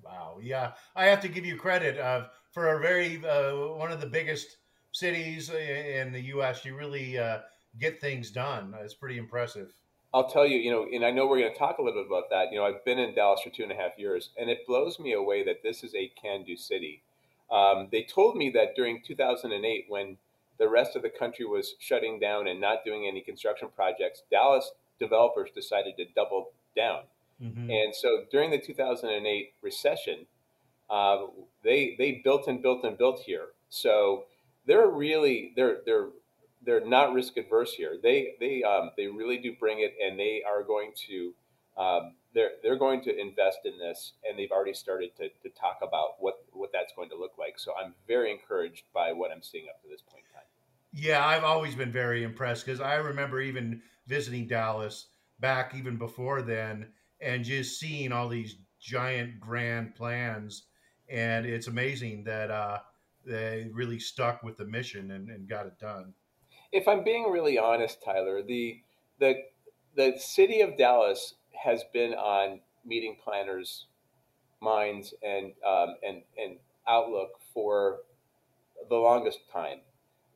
Wow, 0.03 0.37
yeah, 0.41 0.73
I 0.95 1.05
have 1.05 1.21
to 1.21 1.29
give 1.29 1.45
you 1.45 1.55
credit 1.55 1.97
uh, 1.97 2.25
for 2.51 2.75
a 2.75 2.79
very 2.79 3.23
uh, 3.25 3.75
one 3.75 3.91
of 3.91 4.01
the 4.01 4.07
biggest 4.07 4.57
cities 4.91 5.49
in 5.49 6.11
the 6.11 6.21
U.S. 6.21 6.65
You 6.65 6.75
really 6.75 7.17
uh, 7.17 7.39
get 7.79 8.01
things 8.01 8.31
done. 8.31 8.73
It's 8.81 8.93
pretty 8.93 9.17
impressive. 9.17 9.73
I'll 10.13 10.29
tell 10.29 10.45
you, 10.45 10.57
you 10.57 10.69
know, 10.69 10.85
and 10.91 11.03
I 11.03 11.11
know 11.11 11.25
we're 11.25 11.39
going 11.39 11.51
to 11.51 11.57
talk 11.57 11.79
a 11.79 11.81
little 11.81 12.03
bit 12.03 12.07
about 12.07 12.29
that. 12.29 12.51
You 12.51 12.59
know, 12.59 12.65
I've 12.65 12.85
been 12.85 12.99
in 12.99 13.15
Dallas 13.15 13.41
for 13.43 13.49
two 13.49 13.63
and 13.63 13.71
a 13.71 13.75
half 13.75 13.97
years, 13.97 14.29
and 14.37 14.49
it 14.49 14.67
blows 14.67 14.99
me 14.99 15.13
away 15.13 15.43
that 15.43 15.63
this 15.63 15.83
is 15.83 15.95
a 15.95 16.11
can-do 16.21 16.55
city. 16.55 17.01
Um, 17.51 17.87
they 17.91 18.03
told 18.03 18.35
me 18.35 18.51
that 18.51 18.75
during 18.75 19.01
2008, 19.01 19.85
when 19.89 20.17
the 20.59 20.69
rest 20.69 20.95
of 20.95 21.01
the 21.01 21.09
country 21.09 21.45
was 21.45 21.75
shutting 21.79 22.19
down 22.19 22.47
and 22.47 22.61
not 22.61 22.85
doing 22.85 23.07
any 23.07 23.21
construction 23.21 23.69
projects, 23.75 24.21
Dallas 24.29 24.71
developers 24.99 25.49
decided 25.53 25.97
to 25.97 26.05
double 26.15 26.51
down. 26.75 27.01
Mm-hmm. 27.41 27.69
And 27.69 27.95
so 27.95 28.25
during 28.31 28.51
the 28.51 28.59
2008 28.59 29.53
recession, 29.61 30.25
uh, 30.89 31.25
they 31.63 31.95
they 31.97 32.21
built 32.23 32.47
and 32.47 32.61
built 32.61 32.83
and 32.83 32.97
built 32.97 33.21
here. 33.25 33.47
So 33.69 34.25
they're 34.67 34.87
really 34.87 35.53
they're 35.55 35.77
they're 35.85 36.09
they're 36.65 36.85
not 36.85 37.13
risk 37.13 37.37
adverse 37.37 37.73
here. 37.73 37.97
They 38.01 38.33
they 38.39 38.63
um, 38.63 38.91
they 38.97 39.07
really 39.07 39.37
do 39.37 39.53
bring 39.59 39.79
it, 39.79 39.93
and 40.03 40.19
they 40.19 40.43
are 40.47 40.63
going 40.63 40.91
to 41.07 41.33
um, 41.77 42.15
they're 42.33 42.51
they're 42.61 42.77
going 42.77 43.01
to 43.03 43.19
invest 43.19 43.59
in 43.65 43.77
this, 43.77 44.13
and 44.27 44.37
they've 44.37 44.51
already 44.51 44.73
started 44.73 45.15
to, 45.17 45.29
to 45.29 45.49
talk 45.59 45.79
about 45.81 46.15
what 46.19 46.45
what 46.51 46.71
that's 46.71 46.93
going 46.95 47.09
to 47.09 47.15
look 47.17 47.33
like. 47.37 47.59
So 47.59 47.73
I'm 47.81 47.93
very 48.07 48.31
encouraged 48.31 48.83
by 48.93 49.11
what 49.11 49.31
I'm 49.31 49.43
seeing 49.43 49.67
up 49.69 49.81
to 49.81 49.89
this 49.89 50.01
point 50.01 50.23
in 50.29 50.33
time. 50.33 50.47
Yeah, 50.91 51.25
I've 51.25 51.43
always 51.43 51.75
been 51.75 51.91
very 51.91 52.23
impressed 52.23 52.65
because 52.65 52.79
I 52.79 52.95
remember 52.95 53.41
even 53.41 53.81
visiting 54.07 54.47
Dallas 54.47 55.07
back 55.39 55.73
even 55.75 55.97
before 55.97 56.41
then 56.41 56.87
and 57.19 57.43
just 57.43 57.79
seeing 57.79 58.11
all 58.11 58.29
these 58.29 58.57
giant 58.79 59.39
grand 59.39 59.95
plans. 59.95 60.63
And 61.09 61.45
it's 61.45 61.67
amazing 61.67 62.25
that 62.25 62.51
uh, 62.51 62.79
they 63.25 63.69
really 63.73 63.99
stuck 63.99 64.43
with 64.43 64.57
the 64.57 64.65
mission 64.65 65.11
and, 65.11 65.29
and 65.29 65.47
got 65.47 65.65
it 65.65 65.79
done. 65.79 66.13
If 66.73 66.87
I'm 66.87 67.03
being 67.03 67.31
really 67.31 67.57
honest, 67.57 68.03
Tyler, 68.03 68.41
the 68.41 68.81
the 69.19 69.43
the 69.95 70.15
city 70.17 70.61
of 70.61 70.75
Dallas 70.75 71.35
has 71.63 71.83
been 71.93 72.13
on 72.13 72.61
meeting 72.83 73.15
planners' 73.23 73.85
minds 74.59 75.13
and 75.23 75.53
um, 75.65 75.95
and 76.05 76.23
and 76.37 76.57
outlook 76.87 77.39
for 77.53 77.99
the 78.89 78.95
longest 78.95 79.39
time. 79.51 79.79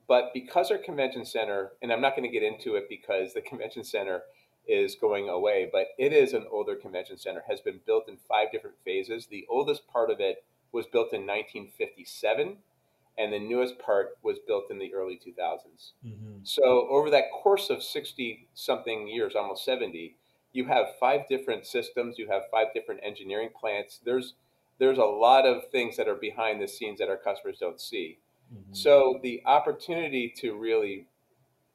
But 0.08 0.32
because 0.34 0.72
our 0.72 0.78
convention 0.78 1.26
center, 1.26 1.72
and 1.82 1.92
I'm 1.92 2.02
not 2.02 2.16
going 2.16 2.30
to 2.30 2.34
get 2.34 2.44
into 2.44 2.76
it 2.76 2.88
because 2.88 3.34
the 3.34 3.42
convention 3.50 3.84
center 3.84 4.22
is 4.68 4.96
going 4.96 5.30
away, 5.30 5.70
but 5.72 5.88
it 5.98 6.14
is 6.14 6.34
an 6.34 6.46
older 6.52 6.76
convention 6.76 7.18
center, 7.18 7.44
has 7.48 7.62
been 7.62 7.80
built 7.86 8.08
in 8.08 8.18
five 8.28 8.52
different 8.52 8.76
phases. 8.86 9.26
The 9.26 9.46
oldest 9.50 9.88
part 9.88 10.10
of 10.12 10.20
it 10.20 10.44
was 10.72 10.86
built 10.86 11.14
in 11.14 11.22
1957, 11.22 12.58
and 13.18 13.34
the 13.34 13.40
newest 13.40 13.80
part 13.80 14.18
was 14.22 14.38
built 14.46 14.66
in 14.70 14.78
the 14.78 14.94
early 14.94 15.20
2000s. 15.26 15.94
Mm-hmm. 16.06 16.40
So 16.44 16.88
over 16.90 17.10
that 17.10 17.32
course 17.32 17.70
of 17.70 17.82
60 17.82 18.48
something 18.54 19.08
years, 19.08 19.34
almost 19.36 19.66
70, 19.66 20.16
you 20.54 20.66
have 20.66 20.88
five 21.00 21.22
different 21.28 21.66
systems, 21.66 22.18
you 22.18 22.28
have 22.30 22.44
five 22.52 22.68
different 22.74 23.02
engineering 23.04 23.50
plants. 23.60 24.00
There's 24.04 24.34
there's 24.80 25.00
a 25.00 25.04
lot 25.04 25.48
of 25.48 25.70
things 25.72 25.98
that 25.98 26.08
are 26.08 26.16
behind 26.16 26.62
the 26.62 26.68
scenes 26.68 27.00
that 27.00 27.10
our 27.10 27.18
customers 27.18 27.58
don't 27.60 27.82
see. 27.82 28.20
Mm-hmm. 28.54 28.74
So 28.74 29.20
the 29.24 29.42
opportunity 29.46 30.32
to 30.38 30.56
really 30.56 31.08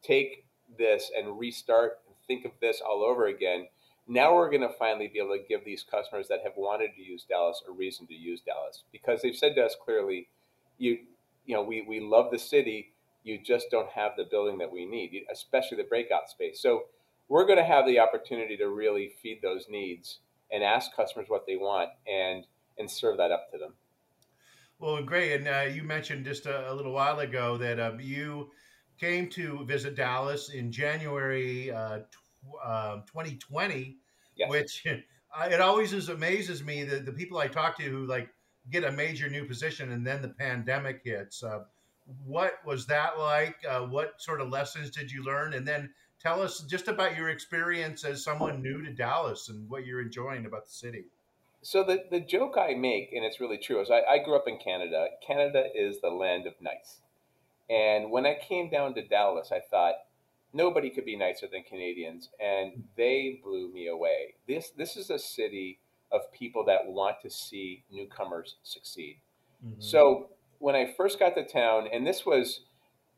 take 0.03 0.45
this 0.79 1.11
and 1.17 1.39
restart 1.39 1.99
and 2.07 2.15
think 2.27 2.45
of 2.45 2.53
this 2.61 2.81
all 2.81 3.03
over 3.03 3.27
again. 3.27 3.67
Now 4.07 4.35
we're 4.35 4.51
going 4.51 4.63
to 4.63 4.73
finally 4.79 5.09
be 5.09 5.19
able 5.19 5.37
to 5.37 5.43
give 5.49 5.65
these 5.65 5.85
customers 5.89 6.29
that 6.29 6.41
have 6.45 6.53
wanted 6.57 6.91
to 6.97 7.03
use 7.03 7.25
Dallas 7.29 7.63
a 7.69 7.73
reason 7.73 8.07
to 8.07 8.15
use 8.15 8.41
Dallas 8.41 8.85
because 8.93 9.23
they've 9.23 9.37
said 9.37 9.55
to 9.57 9.65
us 9.65 9.77
clearly, 9.85 10.29
you 10.79 10.99
you 11.45 11.55
know, 11.55 11.63
we, 11.63 11.85
we 11.89 12.01
love 12.01 12.31
the 12.31 12.39
city, 12.39 12.93
you 13.25 13.39
just 13.43 13.67
don't 13.71 13.91
have 13.91 14.13
the 14.17 14.25
building 14.25 14.59
that 14.59 14.73
we 14.73 14.85
need, 14.85 15.25
especially 15.33 15.77
the 15.77 15.85
breakout 15.85 16.29
space. 16.29 16.61
So 16.61 16.85
we're 17.29 17.47
going 17.47 17.59
to 17.59 17.65
have 17.65 17.87
the 17.87 17.99
opportunity 17.99 18.57
to 18.57 18.69
really 18.69 19.13
feed 19.23 19.41
those 19.43 19.67
needs 19.69 20.19
and 20.51 20.63
ask 20.63 20.95
customers 20.95 21.27
what 21.29 21.47
they 21.47 21.57
want 21.57 21.91
and 22.07 22.45
and 22.79 22.91
serve 22.91 23.19
that 23.19 23.31
up 23.31 23.51
to 23.53 23.59
them. 23.59 23.75
Well, 24.79 25.03
great. 25.03 25.33
And 25.33 25.47
uh, 25.47 25.73
you 25.73 25.83
mentioned 25.83 26.25
just 26.25 26.47
a, 26.47 26.73
a, 26.73 26.75
little 26.75 26.93
while 26.93 27.21
ago 27.21 27.57
that 27.59 27.79
um, 27.79 28.01
you 28.01 28.51
came 28.99 29.29
to 29.31 29.65
visit 29.65 29.95
Dallas 29.95 30.51
in 30.51 30.73
January 30.73 31.71
uh, 31.71 31.99
tw- 31.99 32.65
uh, 32.65 32.97
2020, 33.07 33.97
yes. 34.37 34.51
which 34.51 34.83
it 34.87 35.61
always 35.61 35.93
is 35.93 36.09
amazes 36.09 36.65
me 36.65 36.83
that 36.85 37.07
the 37.07 37.13
people 37.13 37.39
I 37.39 37.47
talk 37.47 37.77
to 37.79 37.85
who 37.85 38.07
like 38.07 38.29
get 38.71 38.85
a 38.85 38.93
major 38.93 39.29
new 39.29 39.45
position 39.45 39.93
and 39.93 40.07
then 40.07 40.23
the 40.23 40.29
pandemic 40.29 41.01
hits. 41.05 41.43
Uh, 41.43 41.65
what 42.25 42.55
was 42.65 42.87
that 42.87 43.19
like? 43.19 43.57
Uh, 43.69 43.81
what 43.81 44.21
sort 44.21 44.41
of 44.41 44.49
lessons 44.49 44.91
did 44.91 45.11
you 45.11 45.25
learn? 45.25 45.55
And 45.55 45.67
then 45.67 45.91
tell 46.21 46.43
us 46.43 46.61
just 46.61 46.89
about 46.89 47.17
your 47.17 47.29
experience 47.31 48.05
as 48.05 48.23
someone 48.23 48.63
new 48.63 48.83
to 48.83 48.93
Dallas 48.93 49.49
and 49.49 49.69
what 49.69 49.87
you're 49.87 50.03
enjoying 50.03 50.47
about 50.47 50.67
the 50.67 50.73
city. 50.73 51.05
So 51.63 51.85
the, 51.85 52.05
the 52.11 52.21
joke 52.21 52.57
I 52.59 52.75
make, 52.75 53.13
and 53.13 53.25
it's 53.25 53.41
really 53.41 53.59
true, 53.59 53.81
is 53.81 53.91
I, 53.91 54.01
I 54.01 54.19
grew 54.19 54.35
up 54.35 54.49
in 54.49 54.59
Canada. 54.59 55.07
Canada 55.25 55.65
is 55.75 56.01
the 56.01 56.11
land 56.11 56.47
of 56.47 56.55
nice. 56.61 57.01
And 57.71 58.11
when 58.11 58.27
I 58.27 58.37
came 58.37 58.69
down 58.69 58.95
to 58.95 59.07
Dallas, 59.07 59.51
I 59.53 59.61
thought 59.61 59.95
nobody 60.53 60.91
could 60.91 61.05
be 61.05 61.17
nicer 61.17 61.47
than 61.51 61.63
Canadians, 61.63 62.29
and 62.41 62.85
they 62.97 63.41
blew 63.43 63.73
me 63.73 63.87
away. 63.87 64.35
This 64.47 64.71
this 64.77 64.97
is 64.97 65.09
a 65.09 65.19
city 65.19 65.79
of 66.13 66.33
people 66.33 66.65
that 66.67 66.87
want 66.87 67.17
to 67.23 67.31
see 67.31 67.85
newcomers 67.91 68.57
succeed. 68.63 69.19
Mm-hmm. 69.65 69.81
So 69.81 70.31
when 70.59 70.75
I 70.75 70.93
first 70.97 71.19
got 71.19 71.35
to 71.35 71.45
town, 71.45 71.89
and 71.93 72.07
this 72.07 72.27
was 72.27 72.61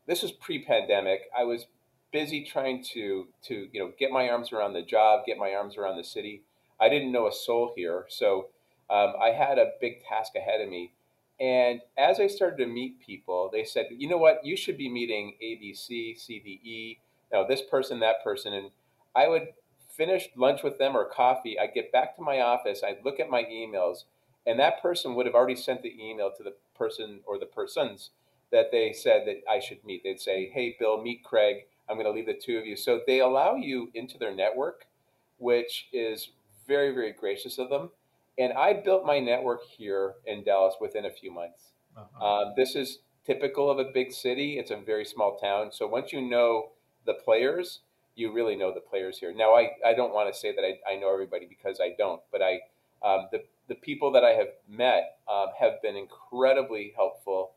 this 0.06 0.22
was 0.22 0.32
pre-pandemic, 0.32 1.22
I 1.36 1.44
was 1.44 1.66
busy 2.12 2.44
trying 2.44 2.84
to 2.92 3.26
to 3.44 3.68
you 3.72 3.80
know 3.80 3.92
get 3.98 4.10
my 4.10 4.28
arms 4.28 4.52
around 4.52 4.74
the 4.74 4.82
job, 4.82 5.26
get 5.26 5.38
my 5.38 5.54
arms 5.54 5.76
around 5.76 5.96
the 5.96 6.04
city 6.04 6.44
I 6.80 6.88
didn't 6.88 7.12
know 7.12 7.26
a 7.26 7.32
soul 7.32 7.72
here. 7.76 8.06
So 8.08 8.48
um, 8.90 9.14
I 9.20 9.30
had 9.30 9.58
a 9.58 9.72
big 9.80 10.04
task 10.04 10.32
ahead 10.36 10.60
of 10.60 10.68
me. 10.68 10.92
And 11.40 11.80
as 11.98 12.20
I 12.20 12.26
started 12.26 12.58
to 12.58 12.66
meet 12.66 13.00
people, 13.04 13.50
they 13.52 13.64
said, 13.64 13.86
you 13.90 14.08
know 14.08 14.18
what, 14.18 14.44
you 14.44 14.56
should 14.56 14.78
be 14.78 14.88
meeting 14.88 15.34
ABC, 15.42 16.16
CDE, 16.16 16.60
you 16.64 16.96
know, 17.32 17.46
this 17.48 17.62
person, 17.62 18.00
that 18.00 18.22
person. 18.22 18.52
And 18.52 18.70
I 19.16 19.28
would 19.28 19.48
finish 19.96 20.28
lunch 20.36 20.62
with 20.62 20.78
them 20.78 20.96
or 20.96 21.04
coffee. 21.04 21.58
I'd 21.58 21.74
get 21.74 21.92
back 21.92 22.16
to 22.16 22.22
my 22.22 22.40
office, 22.40 22.82
I'd 22.82 23.04
look 23.04 23.20
at 23.20 23.30
my 23.30 23.44
emails, 23.44 24.04
and 24.46 24.58
that 24.58 24.82
person 24.82 25.14
would 25.14 25.26
have 25.26 25.34
already 25.34 25.56
sent 25.56 25.82
the 25.82 25.94
email 26.02 26.30
to 26.36 26.42
the 26.42 26.54
person 26.76 27.20
or 27.26 27.38
the 27.38 27.46
persons 27.46 28.10
that 28.52 28.70
they 28.70 28.92
said 28.92 29.26
that 29.26 29.42
I 29.50 29.58
should 29.60 29.84
meet. 29.84 30.02
They'd 30.04 30.20
say, 30.20 30.50
hey, 30.52 30.76
Bill, 30.78 31.02
meet 31.02 31.24
Craig. 31.24 31.64
I'm 31.88 31.96
going 31.96 32.06
to 32.06 32.12
leave 32.12 32.26
the 32.26 32.34
two 32.34 32.58
of 32.58 32.66
you. 32.66 32.76
So 32.76 33.00
they 33.06 33.20
allow 33.20 33.56
you 33.56 33.90
into 33.94 34.18
their 34.18 34.34
network, 34.34 34.86
which 35.38 35.88
is 35.92 36.30
very, 36.66 36.94
very 36.94 37.12
gracious 37.12 37.58
of 37.58 37.68
them. 37.68 37.90
And 38.38 38.52
I 38.52 38.72
built 38.72 39.04
my 39.04 39.18
network 39.18 39.60
here 39.64 40.14
in 40.26 40.44
Dallas 40.44 40.74
within 40.80 41.04
a 41.04 41.10
few 41.10 41.32
months. 41.32 41.72
Uh-huh. 41.96 42.26
Um, 42.26 42.54
this 42.56 42.74
is 42.74 43.00
typical 43.24 43.70
of 43.70 43.78
a 43.78 43.90
big 43.92 44.12
city. 44.12 44.58
It's 44.58 44.70
a 44.70 44.76
very 44.76 45.04
small 45.04 45.36
town. 45.36 45.70
So 45.72 45.86
once 45.86 46.12
you 46.12 46.20
know 46.20 46.70
the 47.06 47.14
players, 47.14 47.80
you 48.16 48.33
really 48.33 48.56
know 48.56 48.73
the 48.73 48.80
players 48.80 49.18
here. 49.18 49.35
Now, 49.35 49.54
I, 49.54 49.71
I 49.85 49.94
don't 49.94 50.14
want 50.14 50.33
to 50.33 50.38
say 50.38 50.54
that 50.54 50.62
I, 50.62 50.92
I 50.92 50.97
know 50.97 51.12
everybody 51.12 51.47
because 51.47 51.80
I 51.80 51.94
don't, 51.99 52.21
but 52.30 52.42
I 52.42 52.61
um, 53.04 53.28
the, 53.33 53.42
the 53.68 53.75
people 53.75 54.12
that 54.12 54.25
I 54.25 54.30
have 54.30 54.49
met 54.68 55.18
um, 55.30 55.49
have 55.59 55.83
been 55.83 55.97
incredibly 55.97 56.92
helpful 56.97 57.52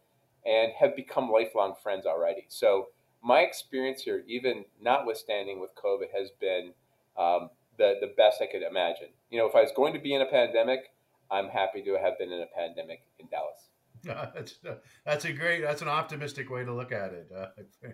and 0.45 0.71
have 0.79 0.95
become 0.95 1.29
lifelong 1.29 1.75
friends 1.81 2.05
already. 2.05 2.45
So 2.49 2.87
my 3.23 3.39
experience 3.39 4.01
here, 4.01 4.23
even 4.27 4.65
notwithstanding 4.81 5.59
with 5.59 5.71
COVID, 5.75 6.07
has 6.17 6.31
been 6.39 6.73
um, 7.17 7.49
the, 7.77 7.95
the 8.01 8.13
best 8.17 8.41
I 8.41 8.47
could 8.47 8.61
imagine. 8.61 9.09
You 9.29 9.39
know, 9.39 9.47
if 9.47 9.55
I 9.55 9.61
was 9.61 9.71
going 9.75 9.93
to 9.93 9.99
be 9.99 10.13
in 10.13 10.21
a 10.21 10.25
pandemic, 10.25 10.91
I'm 11.31 11.49
happy 11.49 11.81
to 11.83 11.97
have 12.01 12.17
been 12.17 12.31
in 12.31 12.41
a 12.41 12.47
pandemic 12.57 13.03
in 13.19 13.27
Dallas. 13.27 13.67
that's, 14.33 14.59
that's 15.05 15.25
a 15.25 15.33
great, 15.33 15.61
that's 15.61 15.81
an 15.81 15.87
optimistic 15.87 16.49
way 16.49 16.63
to 16.63 16.73
look 16.73 16.91
at 16.91 17.13
it. 17.13 17.31
Uh, 17.35 17.47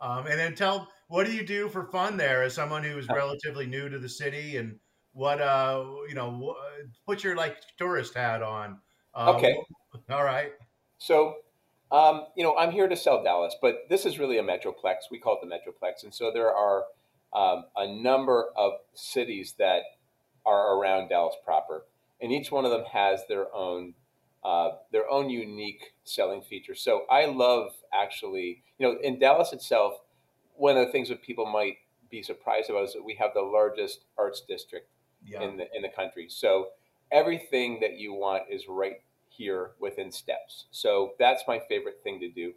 um, 0.00 0.26
and 0.26 0.38
then 0.38 0.54
tell, 0.54 0.88
what 1.08 1.26
do 1.26 1.32
you 1.32 1.44
do 1.44 1.68
for 1.68 1.84
fun 1.90 2.16
there 2.16 2.42
as 2.42 2.54
someone 2.54 2.82
who 2.82 2.96
is 2.98 3.08
relatively 3.08 3.66
new 3.66 3.88
to 3.88 3.98
the 3.98 4.08
city 4.08 4.56
and 4.56 4.78
what, 5.12 5.40
uh, 5.40 5.84
you 6.08 6.14
know, 6.14 6.54
put 7.06 7.24
your 7.24 7.36
like 7.36 7.56
tourist 7.78 8.14
hat 8.14 8.42
on. 8.42 8.78
Um, 9.14 9.36
okay. 9.36 9.56
All 10.10 10.24
right. 10.24 10.52
So, 10.98 11.36
um, 11.90 12.26
you 12.36 12.44
know, 12.44 12.56
I'm 12.56 12.70
here 12.70 12.88
to 12.88 12.96
sell 12.96 13.22
Dallas, 13.22 13.56
but 13.60 13.80
this 13.88 14.06
is 14.06 14.18
really 14.18 14.38
a 14.38 14.42
Metroplex. 14.42 15.10
We 15.10 15.18
call 15.18 15.38
it 15.40 15.46
the 15.46 15.52
Metroplex. 15.52 16.04
And 16.04 16.14
so 16.14 16.30
there 16.32 16.54
are 16.54 16.84
um, 17.32 17.64
a 17.76 17.86
number 17.86 18.50
of 18.56 18.72
cities 18.94 19.54
that 19.58 19.82
are 20.46 20.78
around 20.78 21.08
Dallas 21.08 21.34
proper, 21.44 21.84
and 22.20 22.32
each 22.32 22.50
one 22.50 22.64
of 22.64 22.70
them 22.70 22.84
has 22.92 23.20
their 23.28 23.54
own 23.54 23.94
uh, 24.42 24.70
their 24.92 25.08
own 25.10 25.28
unique 25.28 25.92
selling 26.04 26.42
features. 26.42 26.80
So 26.80 27.04
I 27.10 27.26
love 27.26 27.72
actually, 27.92 28.62
you 28.78 28.86
know, 28.86 28.98
in 29.02 29.18
Dallas 29.18 29.52
itself, 29.52 29.94
one 30.56 30.76
of 30.76 30.86
the 30.86 30.92
things 30.92 31.08
that 31.08 31.22
people 31.22 31.46
might 31.46 31.76
be 32.10 32.22
surprised 32.22 32.70
about 32.70 32.84
is 32.84 32.92
that 32.92 33.04
we 33.04 33.14
have 33.14 33.30
the 33.34 33.42
largest 33.42 34.00
arts 34.18 34.42
district 34.46 34.88
yeah. 35.24 35.42
in 35.42 35.56
the 35.56 35.66
in 35.74 35.82
the 35.82 35.88
country. 35.88 36.26
So 36.28 36.68
everything 37.12 37.78
that 37.80 37.98
you 37.98 38.12
want 38.14 38.44
is 38.50 38.64
right 38.68 39.00
here 39.28 39.72
within 39.78 40.10
steps. 40.10 40.66
So 40.70 41.12
that's 41.18 41.44
my 41.46 41.60
favorite 41.68 42.00
thing 42.02 42.20
to 42.20 42.28
do. 42.28 42.52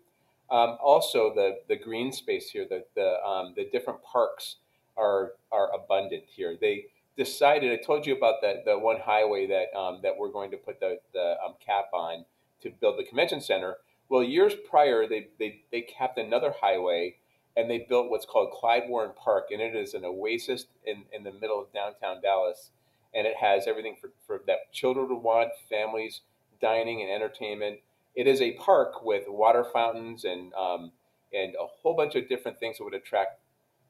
Um, 0.49 0.77
also, 0.83 1.33
the 1.33 1.59
the 1.67 1.77
green 1.77 2.11
space 2.11 2.49
here, 2.49 2.65
the 2.69 2.83
the 2.95 3.23
um, 3.23 3.53
the 3.55 3.69
different 3.71 4.03
parks 4.03 4.57
are 4.97 5.33
are 5.51 5.73
abundant 5.73 6.23
here. 6.27 6.57
They 6.59 6.85
decided. 7.17 7.71
I 7.71 7.83
told 7.83 8.05
you 8.05 8.15
about 8.15 8.41
that 8.41 8.65
the 8.65 8.77
one 8.77 8.97
highway 9.03 9.47
that 9.47 9.77
um, 9.77 9.99
that 10.03 10.17
we're 10.17 10.31
going 10.31 10.51
to 10.51 10.57
put 10.57 10.79
the 10.79 10.99
the 11.13 11.35
um, 11.45 11.55
cap 11.65 11.85
on 11.93 12.25
to 12.61 12.71
build 12.81 12.97
the 12.97 13.03
convention 13.03 13.41
center. 13.41 13.77
Well, 14.09 14.23
years 14.23 14.53
prior, 14.69 15.07
they 15.07 15.27
they 15.39 15.61
they 15.71 15.81
capped 15.81 16.17
another 16.17 16.53
highway 16.61 17.15
and 17.55 17.69
they 17.69 17.85
built 17.87 18.09
what's 18.09 18.25
called 18.25 18.51
Clyde 18.51 18.83
Warren 18.87 19.11
Park, 19.15 19.49
and 19.51 19.61
it 19.61 19.75
is 19.75 19.93
an 19.93 20.03
oasis 20.05 20.65
in 20.85 21.03
in 21.11 21.23
the 21.23 21.31
middle 21.31 21.61
of 21.61 21.71
downtown 21.73 22.21
Dallas, 22.21 22.71
and 23.13 23.27
it 23.27 23.35
has 23.37 23.67
everything 23.67 23.95
for, 23.99 24.11
for 24.25 24.41
that 24.47 24.71
children 24.71 25.07
would 25.09 25.21
want, 25.21 25.49
families, 25.69 26.21
dining 26.61 27.01
and 27.01 27.11
entertainment. 27.11 27.79
It 28.15 28.27
is 28.27 28.41
a 28.41 28.53
park 28.53 29.03
with 29.03 29.23
water 29.27 29.65
fountains 29.71 30.23
and 30.23 30.53
um, 30.53 30.91
and 31.33 31.53
a 31.55 31.65
whole 31.65 31.95
bunch 31.95 32.15
of 32.15 32.27
different 32.27 32.59
things 32.59 32.77
that 32.77 32.83
would 32.83 32.93
attract 32.93 33.39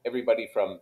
everybody 0.06 0.50
from 0.54 0.80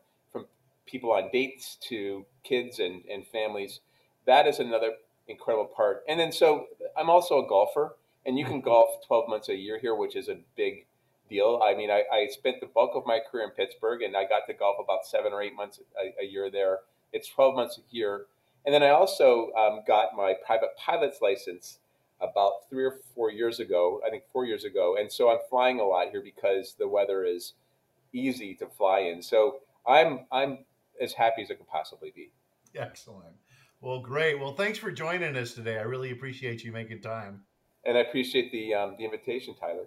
people 0.91 1.11
on 1.11 1.29
dates 1.31 1.77
to 1.89 2.25
kids 2.43 2.79
and, 2.79 3.03
and 3.11 3.25
families. 3.27 3.79
That 4.25 4.47
is 4.47 4.59
another 4.59 4.93
incredible 5.27 5.65
part. 5.65 6.03
And 6.07 6.19
then, 6.19 6.31
so 6.31 6.67
I'm 6.97 7.09
also 7.09 7.43
a 7.43 7.47
golfer, 7.47 7.95
and 8.25 8.37
you 8.37 8.45
can 8.45 8.55
mm-hmm. 8.55 8.65
golf 8.65 9.05
12 9.07 9.29
months 9.29 9.49
a 9.49 9.55
year 9.55 9.79
here, 9.79 9.95
which 9.95 10.15
is 10.15 10.27
a 10.29 10.37
big 10.55 10.85
deal. 11.29 11.61
I 11.63 11.73
mean, 11.75 11.89
I, 11.89 12.03
I, 12.11 12.27
spent 12.29 12.59
the 12.59 12.67
bulk 12.67 12.91
of 12.93 13.05
my 13.05 13.19
career 13.19 13.45
in 13.45 13.51
Pittsburgh, 13.51 14.01
and 14.01 14.15
I 14.15 14.25
got 14.25 14.41
to 14.47 14.53
golf 14.53 14.75
about 14.83 15.05
seven 15.05 15.31
or 15.31 15.41
eight 15.41 15.55
months 15.55 15.79
a, 15.97 16.23
a 16.23 16.25
year 16.27 16.51
there. 16.51 16.79
It's 17.13 17.29
12 17.29 17.55
months 17.55 17.79
a 17.79 17.95
year. 17.95 18.25
And 18.65 18.75
then 18.75 18.83
I 18.83 18.89
also 18.89 19.51
um, 19.57 19.81
got 19.87 20.09
my 20.15 20.35
private 20.45 20.75
pilot's 20.77 21.21
license 21.21 21.79
about 22.21 22.69
three 22.69 22.83
or 22.85 22.99
four 23.15 23.31
years 23.31 23.59
ago, 23.59 24.01
I 24.05 24.09
think 24.09 24.23
four 24.31 24.45
years 24.45 24.65
ago. 24.65 24.97
And 24.99 25.11
so 25.11 25.31
I'm 25.31 25.39
flying 25.49 25.79
a 25.79 25.83
lot 25.83 26.09
here 26.11 26.21
because 26.21 26.75
the 26.77 26.87
weather 26.87 27.23
is 27.23 27.53
easy 28.13 28.53
to 28.55 28.67
fly 28.67 28.99
in. 28.99 29.23
So 29.23 29.59
I'm, 29.87 30.25
I'm 30.31 30.59
as 31.01 31.13
happy 31.13 31.41
as 31.41 31.51
I 31.51 31.55
could 31.55 31.67
possibly 31.67 32.11
be. 32.15 32.31
Excellent. 32.75 33.35
Well, 33.81 33.99
great. 33.99 34.39
Well, 34.39 34.53
thanks 34.53 34.77
for 34.77 34.91
joining 34.91 35.35
us 35.35 35.53
today. 35.53 35.77
I 35.77 35.81
really 35.81 36.11
appreciate 36.11 36.63
you 36.63 36.71
making 36.71 37.01
time. 37.01 37.41
And 37.83 37.97
I 37.97 38.01
appreciate 38.01 38.51
the 38.51 38.75
um, 38.75 38.95
the 38.97 39.05
invitation, 39.05 39.55
Tyler. 39.59 39.85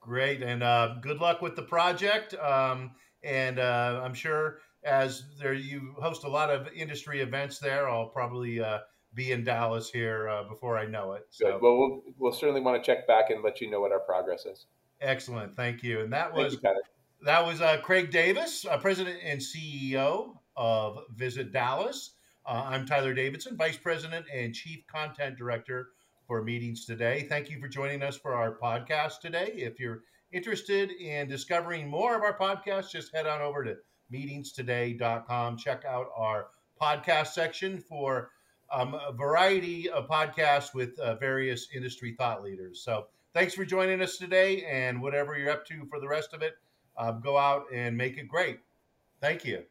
Great, 0.00 0.42
and 0.42 0.62
uh, 0.62 0.96
good 1.00 1.18
luck 1.18 1.40
with 1.40 1.56
the 1.56 1.62
project. 1.62 2.34
Um, 2.34 2.90
and 3.22 3.58
uh, 3.58 4.02
I'm 4.04 4.14
sure 4.14 4.58
as 4.84 5.24
there 5.40 5.54
you 5.54 5.94
host 6.00 6.24
a 6.24 6.28
lot 6.28 6.50
of 6.50 6.68
industry 6.74 7.20
events 7.20 7.58
there, 7.58 7.88
I'll 7.88 8.08
probably 8.08 8.60
uh, 8.60 8.80
be 9.14 9.32
in 9.32 9.44
Dallas 9.44 9.90
here 9.90 10.28
uh, 10.28 10.44
before 10.44 10.76
I 10.76 10.86
know 10.86 11.12
it. 11.12 11.26
So. 11.30 11.52
Good. 11.52 11.62
Well, 11.62 11.78
well, 11.78 12.02
we'll 12.18 12.32
certainly 12.32 12.60
want 12.60 12.82
to 12.82 12.86
check 12.86 13.06
back 13.06 13.30
and 13.30 13.42
let 13.42 13.60
you 13.60 13.70
know 13.70 13.80
what 13.80 13.92
our 13.92 14.00
progress 14.00 14.44
is. 14.44 14.66
Excellent. 15.00 15.54
Thank 15.54 15.82
you. 15.82 16.00
And 16.00 16.12
that 16.12 16.32
was 16.32 16.54
you, 16.54 16.60
that 17.24 17.44
was 17.46 17.60
uh, 17.60 17.78
Craig 17.82 18.10
Davis, 18.10 18.66
uh, 18.66 18.76
President 18.78 19.18
and 19.24 19.40
CEO 19.40 20.36
of 20.56 20.98
Visit 21.14 21.52
Dallas. 21.52 22.12
I'm 22.44 22.84
Tyler 22.84 23.14
Davidson, 23.14 23.56
Vice 23.56 23.76
President 23.76 24.26
and 24.34 24.52
Chief 24.52 24.84
Content 24.88 25.38
Director 25.38 25.90
for 26.26 26.42
meetings 26.42 26.84
today. 26.84 27.26
Thank 27.28 27.48
you 27.48 27.60
for 27.60 27.68
joining 27.68 28.02
us 28.02 28.16
for 28.16 28.34
our 28.34 28.58
podcast 28.58 29.20
today. 29.20 29.52
If 29.54 29.78
you're 29.78 30.02
interested 30.32 30.90
in 30.90 31.28
discovering 31.28 31.88
more 31.88 32.16
of 32.16 32.22
our 32.22 32.36
podcast, 32.36 32.90
just 32.90 33.14
head 33.14 33.28
on 33.28 33.40
over 33.40 33.62
to 33.62 33.76
meetingstoday.com. 34.12 35.56
Check 35.56 35.84
out 35.84 36.08
our 36.16 36.48
podcast 36.80 37.28
section 37.28 37.78
for 37.78 38.30
um, 38.72 38.94
a 38.94 39.12
variety 39.12 39.88
of 39.88 40.08
podcasts 40.08 40.74
with 40.74 40.98
uh, 40.98 41.14
various 41.14 41.68
industry 41.72 42.16
thought 42.18 42.42
leaders. 42.42 42.82
So 42.82 43.06
thanks 43.32 43.54
for 43.54 43.64
joining 43.64 44.02
us 44.02 44.16
today. 44.16 44.64
And 44.64 45.00
whatever 45.00 45.38
you're 45.38 45.50
up 45.50 45.64
to 45.66 45.84
for 45.86 46.00
the 46.00 46.08
rest 46.08 46.32
of 46.32 46.42
it, 46.42 46.54
uh, 46.96 47.12
go 47.12 47.38
out 47.38 47.66
and 47.72 47.96
make 47.96 48.18
it 48.18 48.28
great. 48.28 48.60
Thank 49.20 49.44
you. 49.44 49.64